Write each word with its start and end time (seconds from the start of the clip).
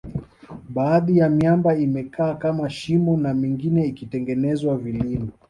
baadhi 0.69 1.17
ya 1.17 1.29
miamba 1.29 1.75
imekaa 1.77 2.33
kama 2.35 2.69
shimo 2.69 3.17
na 3.17 3.33
mingine 3.33 3.85
ikitengeneza 3.85 4.75
vilima 4.77 5.27